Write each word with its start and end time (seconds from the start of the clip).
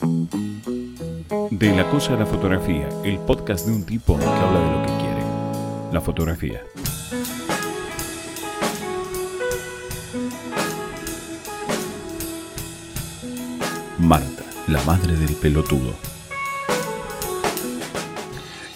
De 0.00 1.74
la 1.74 1.90
cosa 1.90 2.14
a 2.14 2.16
la 2.16 2.26
fotografía, 2.26 2.88
el 3.04 3.18
podcast 3.18 3.66
de 3.66 3.72
un 3.72 3.84
tipo 3.84 4.16
que 4.16 4.24
habla 4.24 4.60
de 4.60 4.70
lo 4.70 4.86
que 4.86 4.92
quiere. 5.02 5.22
La 5.92 6.00
fotografía. 6.00 6.62
Marta, 13.98 14.44
la 14.68 14.80
madre 14.84 15.16
del 15.16 15.34
pelotudo. 15.34 15.94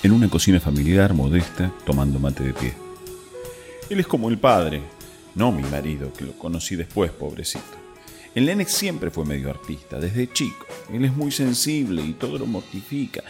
En 0.03 0.11
una 0.11 0.29
cocina 0.29 0.59
familiar 0.59 1.15
modesta, 1.15 1.73
tomando 1.87 2.19
mate 2.19 2.43
de 2.43 2.53
pie. 2.53 2.75
Él 3.89 4.01
es 4.01 4.09
como 4.09 4.29
el 4.29 4.39
padre, 4.39 4.83
no 5.37 5.53
mi 5.53 5.63
marido, 5.63 6.13
que 6.13 6.25
lo 6.25 6.33
conocí 6.33 6.75
después, 6.75 7.13
pobrecito. 7.13 7.82
El 8.35 8.47
nene 8.47 8.65
siempre 8.65 9.11
fue 9.11 9.27
medio 9.27 9.51
artista, 9.51 10.01
desde 10.01 10.33
chico. 10.33 10.67
Él 10.91 11.05
es 11.05 11.15
muy 11.15 11.31
sensible 11.31 12.03
y 12.03 12.15
todo 12.15 12.39
lo 12.39 12.47
mortifica. 12.47 13.23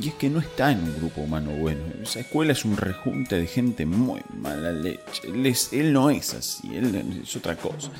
Y 0.00 0.08
es 0.08 0.14
que 0.14 0.28
no 0.28 0.40
está 0.40 0.70
en 0.70 0.80
un 0.80 0.94
grupo 0.96 1.22
humano 1.22 1.50
bueno. 1.52 1.80
Esa 2.02 2.20
escuela 2.20 2.52
es 2.52 2.64
un 2.64 2.76
rejunte 2.76 3.36
de 3.36 3.46
gente 3.46 3.86
muy 3.86 4.20
mala 4.40 4.70
leche. 4.70 5.22
Él, 5.24 5.52
él 5.72 5.92
no 5.92 6.10
es 6.10 6.34
así, 6.34 6.68
él 6.76 7.20
es 7.24 7.34
otra 7.34 7.56
cosa. 7.56 7.90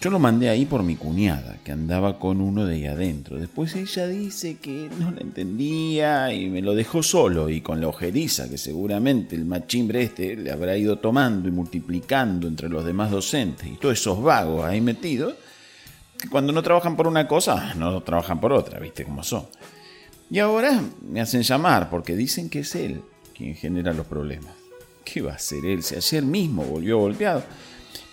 Yo 0.00 0.10
lo 0.10 0.18
mandé 0.18 0.48
ahí 0.48 0.64
por 0.66 0.82
mi 0.82 0.96
cuñada, 0.96 1.58
que 1.64 1.72
andaba 1.72 2.18
con 2.18 2.40
uno 2.40 2.66
de 2.66 2.74
ahí 2.76 2.86
adentro. 2.86 3.38
Después 3.38 3.74
ella 3.74 4.06
dice 4.06 4.58
que 4.58 4.90
no 4.98 5.10
la 5.10 5.22
entendía 5.22 6.32
y 6.32 6.50
me 6.50 6.62
lo 6.62 6.74
dejó 6.74 7.02
solo 7.02 7.48
y 7.48 7.62
con 7.62 7.80
la 7.80 7.88
ojeriza 7.88 8.48
que 8.48 8.58
seguramente 8.58 9.34
el 9.34 9.46
machimbre 9.46 10.02
este 10.02 10.36
le 10.36 10.52
habrá 10.52 10.76
ido 10.76 10.98
tomando 10.98 11.48
y 11.48 11.52
multiplicando 11.52 12.46
entre 12.46 12.68
los 12.68 12.84
demás 12.84 13.10
docentes 13.10 13.66
y 13.66 13.76
todos 13.76 13.98
esos 13.98 14.22
vagos 14.22 14.64
ahí 14.64 14.80
metidos, 14.82 15.34
cuando 16.28 16.52
no 16.52 16.62
trabajan 16.62 16.96
por 16.96 17.06
una 17.06 17.26
cosa, 17.26 17.74
no 17.74 18.02
trabajan 18.02 18.40
por 18.40 18.52
otra, 18.52 18.78
viste 18.78 19.04
cómo 19.04 19.22
son. 19.22 19.46
Y 20.30 20.38
ahora 20.38 20.80
me 21.02 21.20
hacen 21.20 21.42
llamar 21.42 21.90
porque 21.90 22.14
dicen 22.14 22.50
que 22.50 22.60
es 22.60 22.74
él 22.74 23.02
quien 23.34 23.54
genera 23.54 23.92
los 23.92 24.06
problemas. 24.06 24.52
¿Qué 25.04 25.22
va 25.22 25.32
a 25.32 25.36
hacer 25.36 25.64
él 25.64 25.82
si 25.82 25.96
ayer 25.96 26.22
mismo 26.22 26.62
volvió 26.64 26.98
golpeado? 26.98 27.42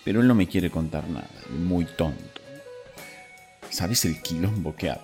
Pero 0.04 0.20
él 0.20 0.26
no 0.26 0.34
me 0.34 0.46
quiere 0.46 0.70
contar 0.70 1.08
nada, 1.08 1.28
muy 1.50 1.84
tonto. 1.84 2.40
¿Sabes 3.70 4.04
el 4.06 4.22
quilombo 4.22 4.74
que 4.74 4.90
hago? 4.90 5.02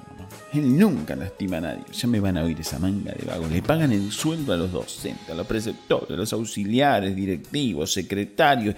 Él 0.52 0.78
nunca 0.78 1.16
lastima 1.16 1.58
a 1.58 1.60
nadie. 1.60 1.84
Ya 1.92 2.08
me 2.08 2.20
van 2.20 2.38
a 2.38 2.44
oír 2.44 2.58
esa 2.60 2.78
manga 2.78 3.12
de 3.12 3.24
vagos. 3.26 3.50
Le 3.50 3.60
pagan 3.60 3.92
el 3.92 4.12
sueldo 4.12 4.52
a 4.52 4.56
los 4.56 4.72
docentes, 4.72 5.28
a 5.28 5.34
los 5.34 5.46
preceptores, 5.46 6.10
a 6.10 6.16
los 6.16 6.32
auxiliares, 6.32 7.14
directivos, 7.14 7.92
secretarios 7.92 8.74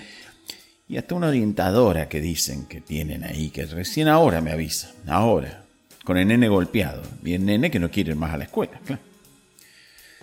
y 0.88 0.96
hasta 0.96 1.14
una 1.14 1.28
orientadora 1.28 2.08
que 2.08 2.20
dicen 2.20 2.66
que 2.66 2.80
tienen 2.80 3.24
ahí, 3.24 3.50
que 3.50 3.66
recién 3.66 4.08
ahora 4.08 4.40
me 4.40 4.52
avisa. 4.52 4.92
Ahora, 5.06 5.64
con 6.04 6.16
el 6.16 6.28
nene 6.28 6.48
golpeado. 6.48 7.02
Y 7.24 7.34
el 7.34 7.44
nene 7.44 7.70
que 7.70 7.80
no 7.80 7.90
quiere 7.90 8.10
ir 8.10 8.16
más 8.16 8.32
a 8.32 8.38
la 8.38 8.44
escuela, 8.44 8.80
claro. 8.84 9.02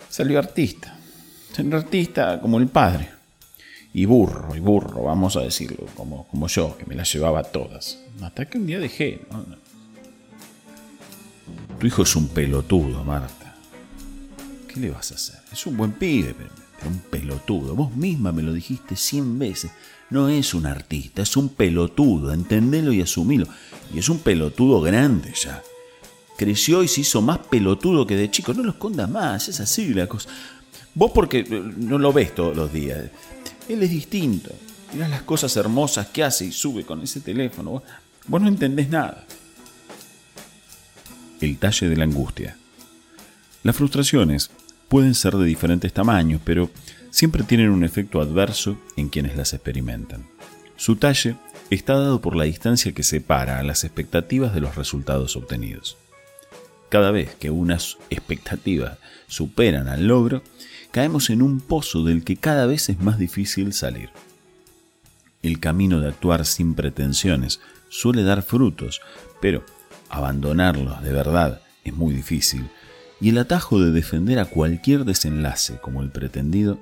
Salió 0.08 0.38
artista. 0.38 0.96
Salió 1.52 1.76
artista 1.76 2.40
como 2.40 2.58
el 2.58 2.68
padre. 2.68 3.10
Y 3.92 4.06
burro, 4.06 4.56
y 4.56 4.60
burro, 4.60 5.04
vamos 5.04 5.36
a 5.36 5.40
decirlo, 5.40 5.86
como, 5.94 6.26
como 6.28 6.48
yo, 6.48 6.76
que 6.78 6.86
me 6.86 6.94
las 6.94 7.12
llevaba 7.12 7.44
todas. 7.44 7.98
Hasta 8.22 8.46
que 8.46 8.58
un 8.58 8.66
día 8.66 8.80
dejé. 8.80 9.20
Tu 11.78 11.86
hijo 11.86 12.02
es 12.02 12.16
un 12.16 12.28
pelotudo, 12.28 13.04
Marta. 13.04 13.54
¿Qué 14.66 14.80
le 14.80 14.90
vas 14.90 15.12
a 15.12 15.14
hacer? 15.16 15.40
Es 15.52 15.66
un 15.66 15.76
buen 15.76 15.92
pibe, 15.92 16.34
pero, 16.34 16.50
un 16.90 16.98
pelotudo. 16.98 17.74
Vos 17.74 17.94
misma 17.94 18.32
me 18.32 18.42
lo 18.42 18.52
dijiste 18.52 18.96
cien 18.96 19.38
veces. 19.38 19.70
No 20.14 20.28
es 20.28 20.54
un 20.54 20.66
artista, 20.66 21.22
es 21.22 21.36
un 21.36 21.48
pelotudo. 21.50 22.32
Entendelo 22.32 22.92
y 22.92 23.02
asumilo. 23.02 23.46
Y 23.92 23.98
es 23.98 24.08
un 24.08 24.20
pelotudo 24.20 24.80
grande 24.80 25.32
ya 25.34 25.62
creció 26.36 26.82
y 26.82 26.88
se 26.88 27.02
hizo 27.02 27.22
más 27.22 27.38
pelotudo 27.38 28.06
que 28.06 28.16
de 28.16 28.30
chico. 28.30 28.54
No 28.54 28.62
lo 28.62 28.70
escondas 28.70 29.08
más, 29.10 29.48
es 29.48 29.60
así 29.60 29.94
la 29.94 30.06
cosa. 30.06 30.28
Vos 30.94 31.12
porque 31.14 31.40
eh, 31.40 31.72
no 31.76 31.98
lo 31.98 32.12
ves 32.12 32.34
todos 32.34 32.56
los 32.56 32.72
días. 32.72 33.04
Él 33.68 33.82
es 33.82 33.90
distinto. 33.90 34.50
Mirá 34.92 35.08
las 35.08 35.22
cosas 35.22 35.56
hermosas 35.56 36.08
que 36.08 36.22
hace 36.22 36.46
y 36.46 36.52
sube 36.52 36.84
con 36.84 37.02
ese 37.02 37.20
teléfono. 37.20 37.82
Vos, 38.26 38.40
no 38.40 38.48
entendés 38.48 38.88
nada. 38.88 39.24
El 41.40 41.58
talle 41.58 41.88
de 41.88 41.96
la 41.96 42.04
angustia. 42.04 42.56
Las 43.62 43.76
frustraciones 43.76 44.50
pueden 44.88 45.14
ser 45.14 45.34
de 45.36 45.44
diferentes 45.44 45.92
tamaños, 45.92 46.40
pero 46.44 46.70
siempre 47.14 47.44
tienen 47.44 47.70
un 47.70 47.84
efecto 47.84 48.20
adverso 48.20 48.76
en 48.96 49.08
quienes 49.08 49.36
las 49.36 49.52
experimentan. 49.52 50.26
Su 50.74 50.96
talle 50.96 51.36
está 51.70 51.94
dado 51.94 52.20
por 52.20 52.34
la 52.34 52.42
distancia 52.42 52.90
que 52.90 53.04
separa 53.04 53.60
a 53.60 53.62
las 53.62 53.84
expectativas 53.84 54.52
de 54.52 54.60
los 54.60 54.74
resultados 54.74 55.36
obtenidos. 55.36 55.96
Cada 56.88 57.12
vez 57.12 57.36
que 57.36 57.50
unas 57.50 57.98
expectativas 58.10 58.98
superan 59.28 59.86
al 59.86 60.08
logro, 60.08 60.42
caemos 60.90 61.30
en 61.30 61.42
un 61.42 61.60
pozo 61.60 62.02
del 62.02 62.24
que 62.24 62.34
cada 62.34 62.66
vez 62.66 62.88
es 62.88 62.98
más 62.98 63.16
difícil 63.16 63.72
salir. 63.72 64.10
El 65.40 65.60
camino 65.60 66.00
de 66.00 66.08
actuar 66.08 66.44
sin 66.44 66.74
pretensiones 66.74 67.60
suele 67.90 68.24
dar 68.24 68.42
frutos, 68.42 69.00
pero 69.40 69.64
abandonarlos 70.08 71.00
de 71.00 71.12
verdad 71.12 71.62
es 71.84 71.94
muy 71.94 72.12
difícil, 72.12 72.68
y 73.20 73.28
el 73.28 73.38
atajo 73.38 73.78
de 73.78 73.92
defender 73.92 74.40
a 74.40 74.46
cualquier 74.46 75.04
desenlace 75.04 75.78
como 75.80 76.02
el 76.02 76.10
pretendido 76.10 76.80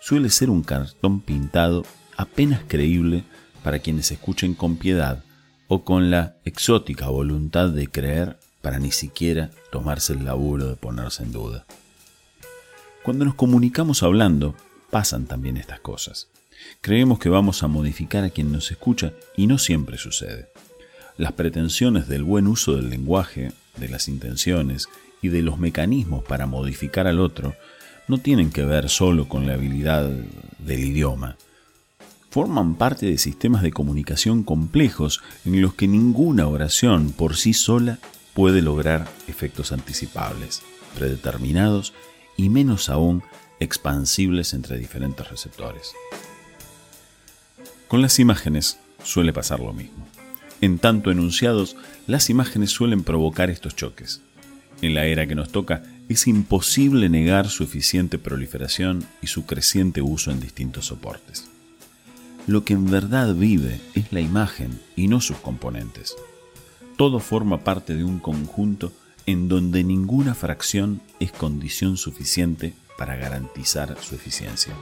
suele 0.00 0.30
ser 0.30 0.50
un 0.50 0.62
cartón 0.62 1.20
pintado 1.20 1.84
apenas 2.16 2.62
creíble 2.66 3.24
para 3.62 3.78
quienes 3.78 4.10
escuchen 4.10 4.54
con 4.54 4.76
piedad 4.76 5.24
o 5.68 5.84
con 5.84 6.10
la 6.10 6.36
exótica 6.44 7.08
voluntad 7.08 7.70
de 7.70 7.88
creer 7.88 8.38
para 8.62 8.78
ni 8.78 8.92
siquiera 8.92 9.50
tomarse 9.70 10.12
el 10.12 10.24
laburo 10.24 10.68
de 10.68 10.76
ponerse 10.76 11.22
en 11.22 11.32
duda. 11.32 11.66
Cuando 13.02 13.24
nos 13.24 13.34
comunicamos 13.34 14.02
hablando, 14.02 14.54
pasan 14.90 15.26
también 15.26 15.56
estas 15.56 15.80
cosas. 15.80 16.28
Creemos 16.80 17.18
que 17.18 17.28
vamos 17.28 17.62
a 17.62 17.68
modificar 17.68 18.24
a 18.24 18.30
quien 18.30 18.50
nos 18.50 18.70
escucha 18.70 19.12
y 19.36 19.46
no 19.46 19.58
siempre 19.58 19.98
sucede. 19.98 20.48
Las 21.16 21.32
pretensiones 21.32 22.08
del 22.08 22.24
buen 22.24 22.46
uso 22.46 22.76
del 22.76 22.90
lenguaje, 22.90 23.52
de 23.76 23.88
las 23.88 24.08
intenciones 24.08 24.88
y 25.22 25.28
de 25.28 25.42
los 25.42 25.58
mecanismos 25.58 26.24
para 26.24 26.46
modificar 26.46 27.06
al 27.06 27.20
otro 27.20 27.54
no 28.08 28.18
tienen 28.18 28.50
que 28.50 28.64
ver 28.64 28.88
solo 28.88 29.28
con 29.28 29.46
la 29.46 29.54
habilidad 29.54 30.08
del 30.58 30.80
idioma. 30.80 31.36
Forman 32.30 32.74
parte 32.74 33.06
de 33.06 33.18
sistemas 33.18 33.62
de 33.62 33.72
comunicación 33.72 34.42
complejos 34.42 35.22
en 35.44 35.62
los 35.62 35.74
que 35.74 35.88
ninguna 35.88 36.46
oración 36.46 37.12
por 37.12 37.36
sí 37.36 37.52
sola 37.52 37.98
puede 38.34 38.60
lograr 38.60 39.08
efectos 39.26 39.72
anticipables, 39.72 40.62
predeterminados 40.94 41.94
y 42.36 42.50
menos 42.50 42.90
aún 42.90 43.22
expansibles 43.58 44.52
entre 44.52 44.76
diferentes 44.76 45.28
receptores. 45.30 45.92
Con 47.88 48.02
las 48.02 48.18
imágenes 48.18 48.78
suele 49.02 49.32
pasar 49.32 49.60
lo 49.60 49.72
mismo. 49.72 50.06
En 50.60 50.78
tanto 50.78 51.10
enunciados, 51.10 51.76
las 52.06 52.28
imágenes 52.30 52.70
suelen 52.70 53.04
provocar 53.04 53.48
estos 53.50 53.76
choques. 53.76 54.20
En 54.82 54.94
la 54.94 55.06
era 55.06 55.26
que 55.26 55.34
nos 55.34 55.50
toca, 55.50 55.82
es 56.08 56.26
imposible 56.26 57.08
negar 57.08 57.48
su 57.48 57.64
eficiente 57.64 58.18
proliferación 58.18 59.06
y 59.22 59.26
su 59.26 59.44
creciente 59.44 60.02
uso 60.02 60.30
en 60.30 60.40
distintos 60.40 60.86
soportes. 60.86 61.46
Lo 62.46 62.64
que 62.64 62.74
en 62.74 62.90
verdad 62.90 63.34
vive 63.34 63.80
es 63.94 64.12
la 64.12 64.20
imagen 64.20 64.80
y 64.94 65.08
no 65.08 65.20
sus 65.20 65.36
componentes. 65.38 66.14
Todo 66.96 67.18
forma 67.18 67.64
parte 67.64 67.96
de 67.96 68.04
un 68.04 68.20
conjunto 68.20 68.92
en 69.26 69.48
donde 69.48 69.82
ninguna 69.82 70.34
fracción 70.34 71.02
es 71.18 71.32
condición 71.32 71.96
suficiente 71.96 72.74
para 72.96 73.16
garantizar 73.16 73.96
su 74.00 74.14
eficiencia. 74.14 74.74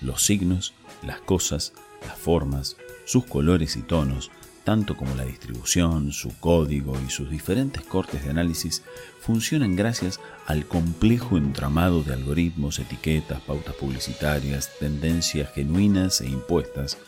Los 0.00 0.22
signos, 0.22 0.72
las 1.02 1.20
cosas, 1.20 1.72
las 2.06 2.16
formas, 2.16 2.76
sus 3.04 3.24
colores 3.24 3.76
y 3.76 3.82
tonos, 3.82 4.30
tanto 4.70 4.96
como 4.96 5.16
la 5.16 5.24
distribución, 5.24 6.12
su 6.12 6.38
código 6.38 6.96
y 7.04 7.10
sus 7.10 7.28
diferentes 7.28 7.82
cortes 7.82 8.22
de 8.22 8.30
análisis, 8.30 8.84
funcionan 9.18 9.74
gracias 9.74 10.20
al 10.46 10.64
complejo 10.64 11.36
entramado 11.36 12.04
de 12.04 12.14
algoritmos, 12.14 12.78
etiquetas, 12.78 13.40
pautas 13.40 13.74
publicitarias, 13.74 14.70
tendencias 14.78 15.52
genuinas 15.54 16.20
e 16.20 16.28
impuestas, 16.28 16.98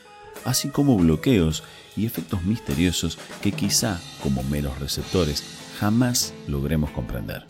así 0.45 0.71
como 0.71 0.97
bloqueos 0.97 1.63
y 1.97 2.05
efectos 2.05 2.43
misteriosos 2.43 3.17
que 3.43 3.53
quizá, 3.53 4.01
como 4.25 4.43
meros 4.43 4.81
receptores, 4.81 5.45
jamás 5.79 6.35
logremos 6.49 6.91
comprender. 6.91 7.47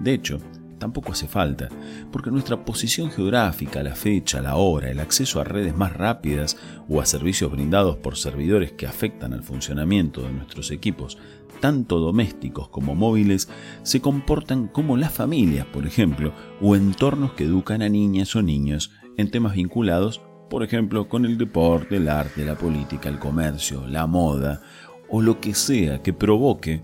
De 0.00 0.14
hecho, 0.14 0.40
tampoco 0.82 1.12
hace 1.12 1.28
falta, 1.28 1.68
porque 2.10 2.32
nuestra 2.32 2.64
posición 2.64 3.12
geográfica, 3.12 3.84
la 3.84 3.94
fecha, 3.94 4.42
la 4.42 4.56
hora, 4.56 4.90
el 4.90 4.98
acceso 4.98 5.40
a 5.40 5.44
redes 5.44 5.76
más 5.76 5.92
rápidas 5.92 6.56
o 6.88 7.00
a 7.00 7.06
servicios 7.06 7.52
brindados 7.52 7.98
por 7.98 8.16
servidores 8.16 8.72
que 8.72 8.88
afectan 8.88 9.32
al 9.32 9.44
funcionamiento 9.44 10.22
de 10.22 10.32
nuestros 10.32 10.72
equipos, 10.72 11.18
tanto 11.60 12.00
domésticos 12.00 12.68
como 12.68 12.96
móviles, 12.96 13.48
se 13.84 14.00
comportan 14.00 14.66
como 14.66 14.96
las 14.96 15.12
familias, 15.12 15.66
por 15.66 15.86
ejemplo, 15.86 16.32
o 16.60 16.74
entornos 16.74 17.34
que 17.34 17.44
educan 17.44 17.80
a 17.80 17.88
niñas 17.88 18.34
o 18.34 18.42
niños 18.42 18.90
en 19.16 19.30
temas 19.30 19.54
vinculados 19.54 20.20
por 20.50 20.62
ejemplo, 20.62 21.08
con 21.08 21.24
el 21.24 21.38
deporte, 21.38 21.96
el 21.96 22.10
arte, 22.10 22.44
la 22.44 22.56
política, 22.56 23.08
el 23.08 23.18
comercio, 23.18 23.86
la 23.86 24.06
moda 24.06 24.60
o 25.08 25.22
lo 25.22 25.40
que 25.40 25.54
sea 25.54 26.02
que 26.02 26.12
provoque 26.12 26.82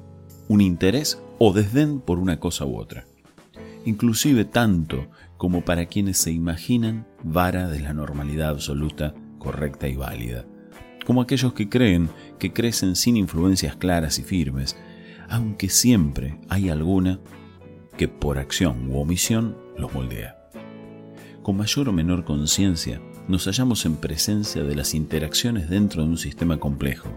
un 0.49 0.63
interés 0.63 1.23
o 1.39 1.53
desdén 1.53 2.01
por 2.01 2.19
una 2.19 2.41
cosa 2.41 2.65
u 2.65 2.79
otra. 2.79 3.05
Inclusive 3.85 4.45
tanto 4.45 5.09
como 5.37 5.65
para 5.65 5.87
quienes 5.87 6.19
se 6.19 6.33
imaginan 6.33 7.07
vara 7.23 7.69
de 7.69 7.81
la 7.81 7.95
normalidad 7.95 8.51
absoluta, 8.51 9.15
correcta 9.39 9.89
y 9.89 9.97
válida, 9.97 10.45
como 11.07 11.23
aquellos 11.23 11.53
que 11.53 11.69
creen 11.69 12.11
que 12.39 12.53
crecen 12.53 12.97
sin 12.97 13.17
influencias 13.17 13.77
claras 13.77 14.19
y 14.19 14.25
firmes, 14.25 14.77
aunque 15.29 15.69
siempre 15.69 16.39
hay 16.49 16.69
alguna 16.69 17.21
que 17.97 18.09
por 18.09 18.39
acción 18.39 18.91
u 18.91 18.99
omisión 18.99 19.57
los 19.77 19.93
moldea. 19.93 20.37
Con 21.43 21.57
mayor 21.57 21.89
o 21.89 21.93
menor 21.93 22.25
conciencia, 22.25 23.01
nos 23.27 23.45
hallamos 23.47 23.85
en 23.87 23.97
presencia 23.97 24.63
de 24.65 24.75
las 24.75 24.95
interacciones 24.95 25.69
dentro 25.69 26.03
de 26.03 26.09
un 26.09 26.19
sistema 26.19 26.59
complejo 26.59 27.09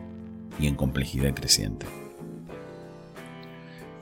y 0.59 0.67
en 0.67 0.75
complejidad 0.75 1.33
creciente. 1.33 1.85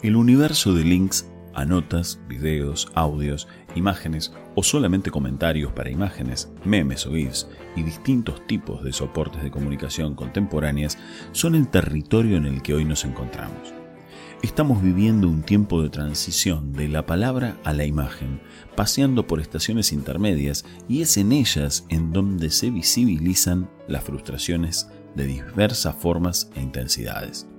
El 0.01 0.15
universo 0.15 0.73
de 0.73 0.83
links 0.83 1.28
a 1.59 1.65
notas, 1.65 2.21
videos, 2.29 2.89
audios, 2.95 3.50
imágenes 3.75 4.31
o 4.56 4.63
solamente 4.63 5.11
comentarios 5.11 5.73
para 5.73 5.91
imágenes, 5.91 6.50
memes 6.63 7.06
o 7.06 7.11
GIFs 7.11 7.50
y 7.75 7.83
distintos 7.83 8.47
tipos 8.47 8.81
de 8.81 8.94
soportes 8.94 9.44
de 9.44 9.51
comunicación 9.51 10.15
contemporáneas 10.15 10.97
son 11.33 11.56
el 11.56 11.67
territorio 11.67 12.38
en 12.38 12.45
el 12.45 12.61
que 12.61 12.73
hoy 12.73 12.85
nos 12.85 13.03
encontramos. 13.03 13.73
Estamos 14.41 14.81
viviendo 14.81 15.27
un 15.27 15.41
tiempo 15.41 15.83
de 15.83 15.89
transición 15.89 16.71
de 16.71 16.88
la 16.88 17.06
palabra 17.06 17.57
a 17.65 17.73
la 17.73 17.83
imagen, 17.83 18.39
paseando 18.77 19.27
por 19.27 19.41
estaciones 19.41 19.91
intermedias 19.91 20.63
y 20.88 21.01
es 21.01 21.17
en 21.17 21.33
ellas 21.33 21.85
en 21.89 22.13
donde 22.13 22.51
se 22.51 22.69
visibilizan 22.69 23.69
las 23.89 24.06
frustraciones 24.06 24.88
de 25.13 25.25
diversas 25.25 25.94
formas 25.94 26.50
e 26.56 26.61
intensidades. 26.61 27.50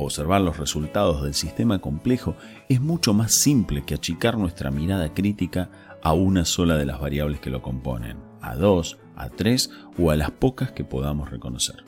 Observar 0.00 0.40
los 0.42 0.58
resultados 0.58 1.24
del 1.24 1.34
sistema 1.34 1.80
complejo 1.80 2.36
es 2.68 2.80
mucho 2.80 3.14
más 3.14 3.32
simple 3.32 3.82
que 3.84 3.94
achicar 3.94 4.38
nuestra 4.38 4.70
mirada 4.70 5.12
crítica 5.12 5.70
a 6.04 6.12
una 6.12 6.44
sola 6.44 6.76
de 6.76 6.86
las 6.86 7.00
variables 7.00 7.40
que 7.40 7.50
lo 7.50 7.62
componen, 7.62 8.16
a 8.40 8.54
dos, 8.54 8.98
a 9.16 9.28
tres 9.28 9.72
o 9.98 10.12
a 10.12 10.16
las 10.16 10.30
pocas 10.30 10.70
que 10.70 10.84
podamos 10.84 11.32
reconocer. 11.32 11.82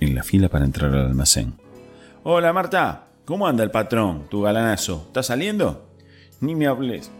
En 0.00 0.16
la 0.16 0.24
fila 0.24 0.48
para 0.48 0.64
entrar 0.64 0.92
al 0.92 1.06
almacén. 1.06 1.54
Hola 2.24 2.52
Marta, 2.52 3.06
¿cómo 3.24 3.46
anda 3.46 3.62
el 3.62 3.70
patrón, 3.70 4.24
tu 4.28 4.42
galanazo? 4.42 5.04
¿Está 5.06 5.22
saliendo? 5.22 5.90
Ni 6.40 6.56
me 6.56 6.66
hables. 6.66 7.12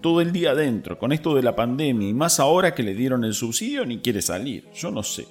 Todo 0.00 0.20
el 0.20 0.30
día 0.30 0.52
adentro, 0.52 1.00
con 1.00 1.10
esto 1.10 1.34
de 1.34 1.42
la 1.42 1.56
pandemia 1.56 2.08
y 2.08 2.14
más 2.14 2.38
ahora 2.38 2.76
que 2.76 2.84
le 2.84 2.94
dieron 2.94 3.24
el 3.24 3.34
subsidio, 3.34 3.84
ni 3.84 3.98
quiere 3.98 4.22
salir. 4.22 4.68
Yo 4.72 4.92
no 4.92 5.02
sé. 5.02 5.26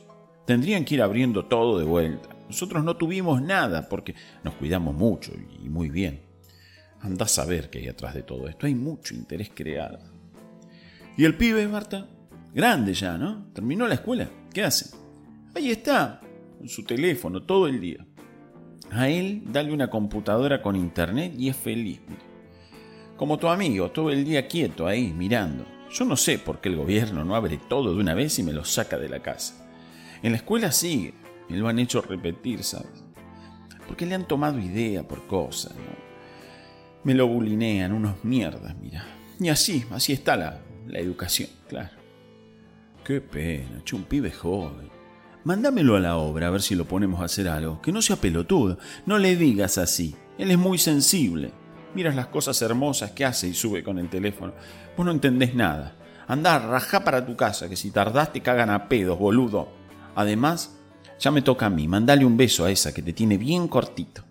Tendrían 0.45 0.83
que 0.83 0.95
ir 0.95 1.01
abriendo 1.01 1.45
todo 1.45 1.79
de 1.79 1.85
vuelta. 1.85 2.38
Nosotros 2.49 2.83
no 2.83 2.97
tuvimos 2.97 3.41
nada 3.41 3.87
porque 3.87 4.15
nos 4.43 4.55
cuidamos 4.55 4.95
mucho 4.95 5.31
y 5.63 5.69
muy 5.69 5.89
bien. 5.89 6.21
Anda 6.99 7.25
a 7.25 7.29
saber 7.29 7.69
qué 7.69 7.79
hay 7.79 7.87
atrás 7.87 8.13
de 8.15 8.23
todo 8.23 8.49
esto. 8.49 8.65
Hay 8.65 8.75
mucho 8.75 9.13
interés 9.13 9.51
creado. 9.53 9.99
¿Y 11.15 11.25
el 11.25 11.37
pibe, 11.37 11.67
Marta? 11.67 12.07
Grande 12.53 12.93
ya, 12.93 13.17
¿no? 13.17 13.51
Terminó 13.53 13.87
la 13.87 13.93
escuela. 13.93 14.29
¿Qué 14.51 14.63
hace? 14.63 14.95
Ahí 15.55 15.69
está, 15.69 16.21
con 16.57 16.67
su 16.67 16.83
teléfono 16.83 17.43
todo 17.43 17.67
el 17.67 17.79
día. 17.79 18.05
A 18.91 19.07
él 19.07 19.43
dale 19.45 19.71
una 19.71 19.89
computadora 19.89 20.61
con 20.61 20.75
internet 20.75 21.33
y 21.37 21.49
es 21.49 21.55
feliz. 21.55 22.01
Como 23.15 23.37
tu 23.37 23.47
amigo, 23.47 23.91
todo 23.91 24.09
el 24.09 24.25
día 24.25 24.47
quieto 24.47 24.87
ahí, 24.87 25.13
mirando. 25.13 25.65
Yo 25.91 26.05
no 26.05 26.15
sé 26.15 26.39
por 26.39 26.61
qué 26.61 26.69
el 26.69 26.77
gobierno 26.77 27.23
no 27.23 27.35
abre 27.35 27.59
todo 27.69 27.93
de 27.93 27.99
una 27.99 28.15
vez 28.15 28.39
y 28.39 28.43
me 28.43 28.53
lo 28.53 28.65
saca 28.65 28.97
de 28.97 29.09
la 29.09 29.21
casa. 29.21 29.67
En 30.23 30.31
la 30.31 30.37
escuela 30.37 30.71
sigue, 30.71 31.13
me 31.49 31.57
lo 31.57 31.67
han 31.67 31.79
hecho 31.79 32.01
repetir, 32.01 32.63
¿sabes? 32.63 33.03
Porque 33.87 34.05
le 34.05 34.15
han 34.15 34.27
tomado 34.27 34.59
idea 34.59 35.07
por 35.07 35.25
cosas, 35.27 35.75
¿no? 35.75 36.09
Me 37.03 37.13
lo 37.13 37.27
bulinean, 37.27 37.93
unos 37.93 38.23
mierdas, 38.23 38.75
mira. 38.77 39.05
Y 39.39 39.49
así, 39.49 39.85
así 39.91 40.13
está 40.13 40.35
la, 40.35 40.59
la 40.87 40.99
educación, 40.99 41.49
claro. 41.67 41.89
Qué 43.03 43.21
pena, 43.21 43.81
che, 43.83 43.95
un 43.95 44.03
pibe 44.03 44.31
joven. 44.31 44.89
Mándamelo 45.45 45.95
a 45.95 45.99
la 45.99 46.17
obra 46.17 46.47
a 46.47 46.51
ver 46.51 46.61
si 46.61 46.75
lo 46.75 46.85
ponemos 46.85 47.21
a 47.21 47.25
hacer 47.25 47.47
algo. 47.47 47.81
Que 47.81 47.91
no 47.91 48.01
sea 48.01 48.17
pelotudo. 48.17 48.77
No 49.05 49.17
le 49.17 49.35
digas 49.35 49.77
así. 49.77 50.15
Él 50.37 50.51
es 50.51 50.57
muy 50.57 50.77
sensible. 50.77 51.51
Miras 51.95 52.15
las 52.15 52.27
cosas 52.27 52.61
hermosas 52.61 53.11
que 53.11 53.25
hace 53.25 53.47
y 53.47 53.53
sube 53.53 53.81
con 53.81 53.97
el 53.97 54.09
teléfono. 54.09 54.53
Vos 54.95 55.05
no 55.05 55.11
entendés 55.11 55.55
nada. 55.55 55.95
Andá, 56.27 56.59
rajá 56.59 57.03
para 57.03 57.25
tu 57.25 57.35
casa, 57.35 57.67
que 57.67 57.75
si 57.75 57.89
tardás 57.89 58.31
te 58.31 58.41
cagan 58.41 58.69
a 58.69 58.89
pedos, 58.89 59.17
boludo. 59.17 59.69
Además, 60.13 60.78
ya 61.19 61.31
me 61.31 61.41
toca 61.41 61.65
a 61.65 61.69
mí, 61.69 61.87
mandale 61.87 62.25
un 62.25 62.37
beso 62.37 62.65
a 62.65 62.71
esa 62.71 62.93
que 62.93 63.01
te 63.01 63.13
tiene 63.13 63.37
bien 63.37 63.67
cortito. 63.67 64.23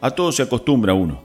A 0.00 0.10
todo 0.10 0.32
se 0.32 0.42
acostumbra 0.42 0.94
uno. 0.94 1.22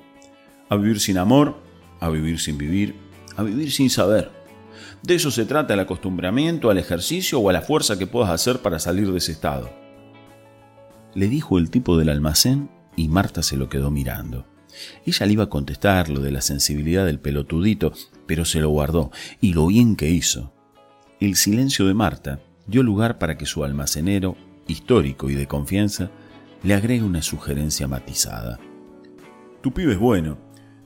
A 0.69 0.75
vivir 0.75 0.99
sin 0.99 1.17
amor, 1.17 1.57
a 1.99 2.09
vivir 2.09 2.39
sin 2.39 2.57
vivir, 2.57 2.95
a 3.35 3.44
vivir 3.44 3.71
sin 3.71 3.89
saber. 3.89 4.31
De 5.01 5.15
eso 5.15 5.31
se 5.31 5.45
trata 5.45 5.73
el 5.73 5.79
acostumbramiento 5.79 6.69
al 6.69 6.77
ejercicio 6.77 7.39
o 7.39 7.49
a 7.49 7.53
la 7.53 7.61
fuerza 7.61 7.97
que 7.97 8.07
puedas 8.07 8.29
hacer 8.29 8.59
para 8.59 8.77
salir 8.79 9.11
de 9.11 9.17
ese 9.17 9.31
estado. 9.31 9.71
Le 11.15 11.27
dijo 11.27 11.57
el 11.57 11.71
tipo 11.71 11.97
del 11.97 12.09
almacén 12.09 12.69
y 12.95 13.07
Marta 13.07 13.41
se 13.41 13.57
lo 13.57 13.69
quedó 13.69 13.89
mirando. 13.89 14.45
Ella 15.05 15.25
le 15.25 15.33
iba 15.33 15.45
a 15.45 15.49
contestar 15.49 16.09
lo 16.09 16.19
de 16.19 16.31
la 16.31 16.41
sensibilidad 16.41 17.05
del 17.05 17.19
pelotudito, 17.19 17.94
pero 18.27 18.45
se 18.45 18.59
lo 18.59 18.69
guardó, 18.69 19.11
y 19.41 19.53
lo 19.53 19.65
bien 19.67 19.95
que 19.95 20.09
hizo. 20.09 20.53
El 21.19 21.35
silencio 21.35 21.88
de 21.88 21.95
Marta 21.95 22.41
dio 22.68 22.84
lugar 22.84 23.18
para 23.18 23.38
que 23.38 23.46
su 23.46 23.64
almacenero, 23.64 24.36
histórico 24.68 25.30
y 25.30 25.36
de 25.36 25.48
confianza, 25.48 26.12
le 26.64 26.74
agregue 26.74 27.04
una 27.04 27.22
sugerencia 27.22 27.88
matizada. 27.88 28.60
Tu 29.62 29.74
pibe 29.74 29.94
es 29.94 30.00
bueno. 30.00 30.38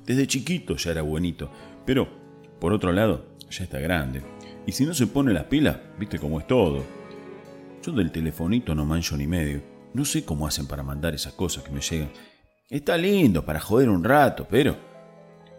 Desde 0.06 0.28
chiquito 0.28 0.76
ya 0.78 0.92
era 0.92 1.02
buenito, 1.02 1.52
pero, 1.86 2.08
por 2.60 2.74
otro 2.74 2.92
lado, 2.92 3.26
ya 3.50 3.64
está 3.64 3.80
grande. 3.80 4.22
Y 4.66 4.72
si 4.72 4.86
no 4.86 4.94
se 4.94 5.08
pone 5.08 5.34
la 5.34 5.50
pila, 5.50 5.82
viste 5.98 6.20
cómo 6.20 6.40
es 6.40 6.48
todo. 6.48 6.84
Yo 7.84 7.92
del 7.92 8.12
telefonito 8.12 8.76
no 8.76 8.86
mancho 8.86 9.18
ni 9.18 9.28
medio. 9.28 9.62
No 9.94 10.06
sé 10.06 10.24
cómo 10.24 10.48
hacen 10.48 10.68
para 10.68 10.84
mandar 10.84 11.14
esas 11.14 11.34
cosas 11.34 11.64
que 11.64 11.72
me 11.72 11.82
llegan. 11.82 12.12
Está 12.70 12.98
lindo 12.98 13.44
para 13.44 13.60
joder 13.60 13.90
un 13.90 14.04
rato, 14.04 14.48
pero 14.50 14.76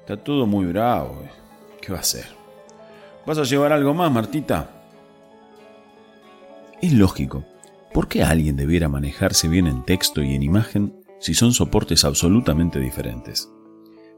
está 0.00 0.16
todo 0.16 0.46
muy 0.46 0.66
bravo. 0.66 1.22
¿Qué 1.80 1.92
va 1.92 1.98
a 1.98 2.02
hacer? 2.02 2.26
¿Vas 3.26 3.38
a 3.38 3.44
llevar 3.44 3.72
algo 3.72 3.92
más, 3.92 4.10
Martita? 4.10 4.81
Es 6.82 6.92
lógico. 6.92 7.44
¿Por 7.94 8.08
qué 8.08 8.24
alguien 8.24 8.56
debiera 8.56 8.88
manejarse 8.88 9.46
bien 9.46 9.68
en 9.68 9.84
texto 9.84 10.20
y 10.20 10.34
en 10.34 10.42
imagen 10.42 10.96
si 11.20 11.32
son 11.32 11.52
soportes 11.52 12.04
absolutamente 12.04 12.80
diferentes? 12.80 13.48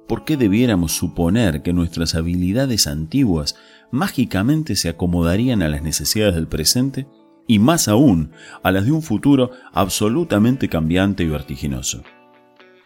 ¿Por 0.08 0.24
qué 0.24 0.38
debiéramos 0.38 0.92
suponer 0.92 1.60
que 1.60 1.74
nuestras 1.74 2.14
habilidades 2.14 2.86
antiguas 2.86 3.54
mágicamente 3.90 4.76
se 4.76 4.88
acomodarían 4.88 5.60
a 5.60 5.68
las 5.68 5.82
necesidades 5.82 6.36
del 6.36 6.48
presente 6.48 7.06
y 7.46 7.58
más 7.58 7.86
aún 7.86 8.32
a 8.62 8.72
las 8.72 8.86
de 8.86 8.92
un 8.92 9.02
futuro 9.02 9.50
absolutamente 9.74 10.70
cambiante 10.70 11.22
y 11.22 11.28
vertiginoso? 11.28 12.02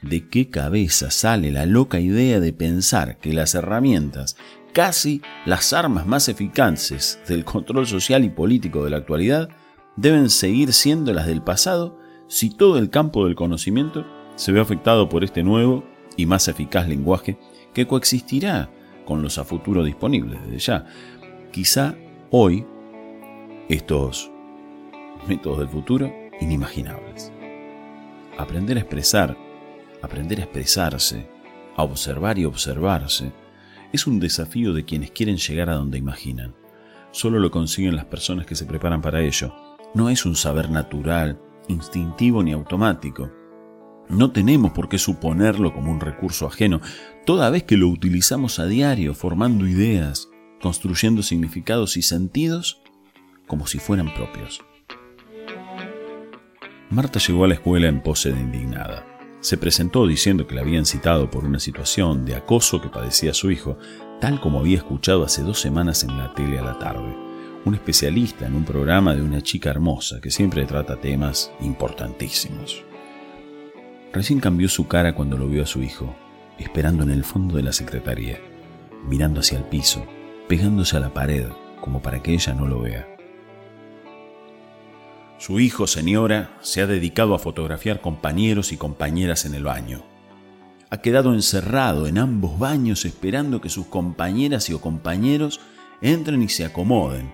¿De 0.02 0.28
qué 0.28 0.50
cabeza 0.50 1.12
sale 1.12 1.52
la 1.52 1.66
loca 1.66 2.00
idea 2.00 2.40
de 2.40 2.52
pensar 2.52 3.18
que 3.18 3.32
las 3.32 3.54
herramientas, 3.54 4.36
casi 4.72 5.22
las 5.46 5.72
armas 5.72 6.04
más 6.04 6.28
eficaces 6.28 7.20
del 7.28 7.44
control 7.44 7.86
social 7.86 8.24
y 8.24 8.28
político 8.28 8.82
de 8.82 8.90
la 8.90 8.96
actualidad, 8.96 9.48
deben 10.00 10.30
seguir 10.30 10.72
siendo 10.72 11.12
las 11.12 11.26
del 11.26 11.42
pasado 11.42 11.98
si 12.28 12.50
todo 12.50 12.78
el 12.78 12.88
campo 12.88 13.24
del 13.24 13.34
conocimiento 13.34 14.06
se 14.36 14.52
ve 14.52 14.60
afectado 14.60 15.08
por 15.08 15.24
este 15.24 15.42
nuevo 15.42 15.84
y 16.16 16.24
más 16.24 16.46
eficaz 16.46 16.86
lenguaje 16.86 17.36
que 17.74 17.88
coexistirá 17.88 18.70
con 19.04 19.22
los 19.22 19.38
a 19.38 19.44
futuro 19.44 19.82
disponibles 19.82 20.40
desde 20.44 20.58
ya. 20.58 20.86
Quizá 21.50 21.96
hoy 22.30 22.64
estos 23.68 24.30
métodos 25.26 25.58
del 25.58 25.68
futuro 25.68 26.12
inimaginables. 26.40 27.32
Aprender 28.38 28.76
a 28.76 28.80
expresar, 28.80 29.36
aprender 30.00 30.38
a 30.38 30.44
expresarse, 30.44 31.28
a 31.76 31.82
observar 31.82 32.38
y 32.38 32.44
observarse, 32.44 33.32
es 33.92 34.06
un 34.06 34.20
desafío 34.20 34.72
de 34.74 34.84
quienes 34.84 35.10
quieren 35.10 35.38
llegar 35.38 35.70
a 35.70 35.74
donde 35.74 35.98
imaginan. 35.98 36.54
Solo 37.10 37.40
lo 37.40 37.50
consiguen 37.50 37.96
las 37.96 38.04
personas 38.04 38.46
que 38.46 38.54
se 38.54 38.66
preparan 38.66 39.02
para 39.02 39.22
ello 39.22 39.52
no 39.94 40.10
es 40.10 40.26
un 40.26 40.36
saber 40.36 40.70
natural, 40.70 41.40
instintivo 41.68 42.42
ni 42.42 42.52
automático. 42.52 43.30
No 44.08 44.32
tenemos 44.32 44.72
por 44.72 44.88
qué 44.88 44.98
suponerlo 44.98 45.72
como 45.72 45.90
un 45.90 46.00
recurso 46.00 46.46
ajeno, 46.46 46.80
toda 47.26 47.50
vez 47.50 47.64
que 47.64 47.76
lo 47.76 47.88
utilizamos 47.88 48.58
a 48.58 48.66
diario 48.66 49.14
formando 49.14 49.66
ideas, 49.66 50.28
construyendo 50.62 51.22
significados 51.22 51.96
y 51.96 52.02
sentidos 52.02 52.82
como 53.46 53.66
si 53.66 53.78
fueran 53.78 54.12
propios. 54.14 54.60
Marta 56.90 57.18
llegó 57.18 57.44
a 57.44 57.48
la 57.48 57.54
escuela 57.54 57.88
en 57.88 58.02
pose 58.02 58.32
de 58.32 58.40
indignada. 58.40 59.04
Se 59.40 59.58
presentó 59.58 60.06
diciendo 60.06 60.46
que 60.46 60.54
la 60.54 60.62
habían 60.62 60.86
citado 60.86 61.30
por 61.30 61.44
una 61.44 61.60
situación 61.60 62.24
de 62.24 62.34
acoso 62.34 62.80
que 62.80 62.88
padecía 62.88 63.34
su 63.34 63.50
hijo, 63.50 63.78
tal 64.20 64.40
como 64.40 64.58
había 64.58 64.78
escuchado 64.78 65.22
hace 65.22 65.42
dos 65.42 65.60
semanas 65.60 66.02
en 66.02 66.16
la 66.16 66.34
tele 66.34 66.58
a 66.58 66.62
la 66.62 66.78
tarde 66.78 67.27
un 67.64 67.74
especialista 67.74 68.46
en 68.46 68.54
un 68.54 68.64
programa 68.64 69.14
de 69.14 69.22
una 69.22 69.42
chica 69.42 69.70
hermosa 69.70 70.20
que 70.20 70.30
siempre 70.30 70.64
trata 70.64 70.96
temas 70.96 71.52
importantísimos. 71.60 72.84
Recién 74.12 74.40
cambió 74.40 74.68
su 74.68 74.88
cara 74.88 75.14
cuando 75.14 75.36
lo 75.36 75.48
vio 75.48 75.62
a 75.62 75.66
su 75.66 75.82
hijo, 75.82 76.14
esperando 76.58 77.02
en 77.02 77.10
el 77.10 77.24
fondo 77.24 77.56
de 77.56 77.62
la 77.62 77.72
secretaría, 77.72 78.38
mirando 79.06 79.40
hacia 79.40 79.58
el 79.58 79.64
piso, 79.64 80.06
pegándose 80.48 80.96
a 80.96 81.00
la 81.00 81.12
pared 81.12 81.46
como 81.80 82.00
para 82.00 82.22
que 82.22 82.32
ella 82.32 82.54
no 82.54 82.66
lo 82.66 82.80
vea. 82.80 83.06
Su 85.38 85.60
hijo, 85.60 85.86
señora, 85.86 86.56
se 86.62 86.82
ha 86.82 86.86
dedicado 86.86 87.34
a 87.34 87.38
fotografiar 87.38 88.00
compañeros 88.00 88.72
y 88.72 88.76
compañeras 88.76 89.44
en 89.44 89.54
el 89.54 89.64
baño. 89.64 90.02
Ha 90.90 91.00
quedado 91.00 91.32
encerrado 91.32 92.08
en 92.08 92.18
ambos 92.18 92.58
baños 92.58 93.04
esperando 93.04 93.60
que 93.60 93.68
sus 93.68 93.86
compañeras 93.86 94.68
y 94.68 94.72
o 94.72 94.80
compañeros 94.80 95.60
entren 96.00 96.42
y 96.42 96.48
se 96.48 96.64
acomoden, 96.64 97.32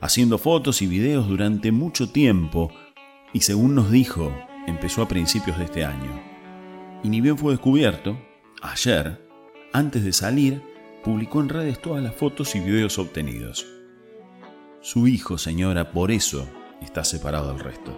haciendo 0.00 0.38
fotos 0.38 0.82
y 0.82 0.86
videos 0.86 1.28
durante 1.28 1.72
mucho 1.72 2.10
tiempo 2.10 2.70
y 3.32 3.40
según 3.40 3.74
nos 3.74 3.90
dijo, 3.90 4.32
empezó 4.66 5.02
a 5.02 5.08
principios 5.08 5.58
de 5.58 5.64
este 5.64 5.84
año. 5.84 6.22
Y 7.02 7.08
ni 7.08 7.20
bien 7.20 7.36
fue 7.36 7.52
descubierto, 7.52 8.18
ayer, 8.62 9.20
antes 9.72 10.04
de 10.04 10.12
salir, 10.12 10.62
publicó 11.04 11.40
en 11.40 11.48
redes 11.48 11.80
todas 11.80 12.02
las 12.02 12.14
fotos 12.14 12.54
y 12.56 12.60
videos 12.60 12.98
obtenidos. 12.98 13.66
Su 14.80 15.06
hijo, 15.06 15.38
señora, 15.38 15.92
por 15.92 16.10
eso 16.10 16.48
está 16.80 17.04
separado 17.04 17.52
del 17.52 17.60
resto. 17.60 17.96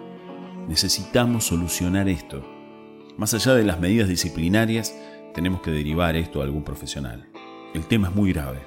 Necesitamos 0.67 1.45
solucionar 1.45 2.09
esto. 2.09 2.45
Más 3.17 3.33
allá 3.33 3.53
de 3.53 3.63
las 3.63 3.79
medidas 3.79 4.09
disciplinarias, 4.09 4.95
tenemos 5.33 5.61
que 5.61 5.71
derivar 5.71 6.15
esto 6.15 6.41
a 6.41 6.43
algún 6.43 6.63
profesional. 6.63 7.29
El 7.73 7.85
tema 7.85 8.09
es 8.09 8.15
muy 8.15 8.33
grave. 8.33 8.59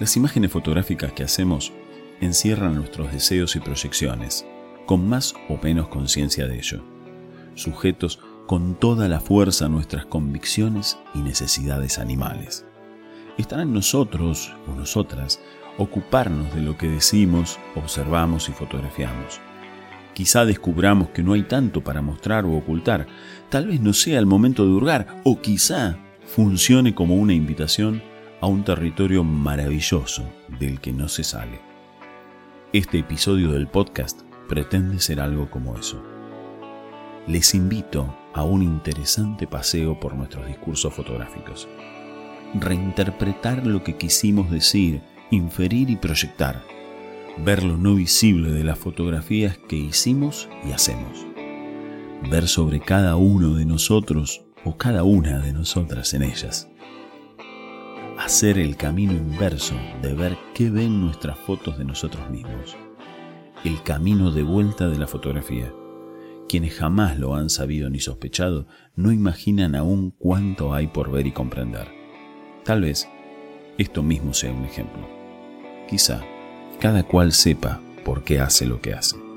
Las 0.00 0.16
imágenes 0.16 0.50
fotográficas 0.50 1.12
que 1.12 1.24
hacemos 1.24 1.74
encierran 2.22 2.74
nuestros 2.74 3.12
deseos 3.12 3.54
y 3.54 3.60
proyecciones, 3.60 4.46
con 4.86 5.06
más 5.06 5.34
o 5.50 5.58
menos 5.62 5.88
conciencia 5.88 6.46
de 6.46 6.56
ello, 6.56 6.82
sujetos 7.54 8.18
con 8.46 8.76
toda 8.76 9.08
la 9.08 9.20
fuerza 9.20 9.66
a 9.66 9.68
nuestras 9.68 10.06
convicciones 10.06 10.98
y 11.14 11.18
necesidades 11.18 11.98
animales. 11.98 12.64
Estará 13.36 13.60
en 13.60 13.74
nosotros 13.74 14.54
o 14.66 14.74
nosotras 14.74 15.38
ocuparnos 15.76 16.54
de 16.54 16.62
lo 16.62 16.78
que 16.78 16.88
decimos, 16.88 17.58
observamos 17.76 18.48
y 18.48 18.52
fotografiamos. 18.52 19.38
Quizá 20.14 20.46
descubramos 20.46 21.10
que 21.10 21.22
no 21.22 21.34
hay 21.34 21.42
tanto 21.42 21.84
para 21.84 22.00
mostrar 22.00 22.46
o 22.46 22.56
ocultar, 22.56 23.06
tal 23.50 23.66
vez 23.66 23.82
no 23.82 23.92
sea 23.92 24.18
el 24.18 24.24
momento 24.24 24.64
de 24.64 24.72
hurgar, 24.72 25.20
o 25.24 25.42
quizá 25.42 25.98
funcione 26.24 26.94
como 26.94 27.16
una 27.16 27.34
invitación 27.34 28.02
a 28.40 28.46
un 28.46 28.64
territorio 28.64 29.22
maravilloso 29.22 30.24
del 30.58 30.80
que 30.80 30.92
no 30.92 31.08
se 31.08 31.24
sale. 31.24 31.60
Este 32.72 32.98
episodio 33.00 33.52
del 33.52 33.68
podcast 33.68 34.22
pretende 34.48 34.98
ser 34.98 35.20
algo 35.20 35.50
como 35.50 35.76
eso. 35.76 36.02
Les 37.26 37.54
invito 37.54 38.16
a 38.32 38.42
un 38.42 38.62
interesante 38.62 39.46
paseo 39.46 40.00
por 40.00 40.14
nuestros 40.14 40.46
discursos 40.46 40.94
fotográficos. 40.94 41.68
Reinterpretar 42.54 43.66
lo 43.66 43.84
que 43.84 43.96
quisimos 43.96 44.50
decir, 44.50 45.02
inferir 45.30 45.90
y 45.90 45.96
proyectar. 45.96 46.62
Ver 47.44 47.62
lo 47.62 47.76
no 47.76 47.94
visible 47.94 48.50
de 48.52 48.64
las 48.64 48.78
fotografías 48.78 49.58
que 49.68 49.76
hicimos 49.76 50.48
y 50.66 50.72
hacemos. 50.72 51.26
Ver 52.30 52.48
sobre 52.48 52.80
cada 52.80 53.16
uno 53.16 53.54
de 53.54 53.66
nosotros 53.66 54.42
o 54.64 54.78
cada 54.78 55.04
una 55.04 55.40
de 55.40 55.52
nosotras 55.52 56.14
en 56.14 56.22
ellas 56.22 56.70
hacer 58.20 58.58
el 58.58 58.76
camino 58.76 59.12
inverso 59.12 59.74
de 60.02 60.12
ver 60.12 60.36
qué 60.54 60.70
ven 60.70 61.00
nuestras 61.00 61.38
fotos 61.38 61.78
de 61.78 61.86
nosotros 61.86 62.28
mismos. 62.30 62.76
El 63.64 63.82
camino 63.82 64.30
de 64.30 64.42
vuelta 64.42 64.88
de 64.88 64.98
la 64.98 65.06
fotografía. 65.06 65.72
Quienes 66.46 66.74
jamás 66.74 67.18
lo 67.18 67.34
han 67.34 67.48
sabido 67.48 67.88
ni 67.88 67.98
sospechado 67.98 68.66
no 68.94 69.10
imaginan 69.10 69.74
aún 69.74 70.10
cuánto 70.18 70.74
hay 70.74 70.88
por 70.88 71.10
ver 71.10 71.26
y 71.26 71.32
comprender. 71.32 71.88
Tal 72.64 72.82
vez 72.82 73.08
esto 73.78 74.02
mismo 74.02 74.34
sea 74.34 74.52
un 74.52 74.64
ejemplo. 74.64 75.08
Quizá 75.88 76.22
cada 76.78 77.04
cual 77.04 77.32
sepa 77.32 77.80
por 78.04 78.22
qué 78.22 78.40
hace 78.40 78.66
lo 78.66 78.82
que 78.82 78.92
hace. 78.92 79.29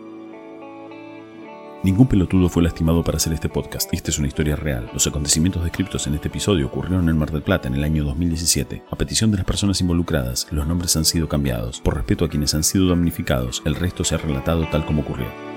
Ningún 1.83 2.07
pelotudo 2.07 2.47
fue 2.47 2.63
lastimado 2.63 3.03
para 3.03 3.17
hacer 3.17 3.33
este 3.33 3.49
podcast. 3.49 3.93
Esta 3.93 4.09
es 4.09 4.17
una 4.17 4.29
historia 4.29 4.55
real. 4.55 4.89
Los 4.93 5.05
acontecimientos 5.05 5.65
descritos 5.65 6.07
en 6.07 6.13
este 6.13 6.29
episodio 6.29 6.67
ocurrieron 6.67 7.09
en 7.09 7.17
Mar 7.17 7.29
del 7.29 7.41
Plata 7.41 7.67
en 7.67 7.75
el 7.75 7.83
año 7.83 8.05
2017. 8.05 8.83
A 8.89 8.95
petición 8.95 9.31
de 9.31 9.37
las 9.37 9.45
personas 9.45 9.81
involucradas, 9.81 10.47
los 10.49 10.65
nombres 10.65 10.95
han 10.95 11.03
sido 11.03 11.27
cambiados. 11.27 11.81
Por 11.81 11.95
respeto 11.95 12.23
a 12.23 12.29
quienes 12.29 12.53
han 12.53 12.63
sido 12.63 12.87
damnificados, 12.87 13.61
el 13.65 13.75
resto 13.75 14.05
se 14.05 14.15
ha 14.15 14.17
relatado 14.17 14.65
tal 14.71 14.85
como 14.85 15.01
ocurrió. 15.01 15.52